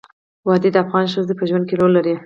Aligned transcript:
وادي 0.47 0.69
د 0.71 0.77
افغان 0.83 1.05
ښځو 1.13 1.33
په 1.39 1.43
ژوند 1.49 1.65
کې 1.67 1.75
رول 1.79 1.91
لري. 1.97 2.13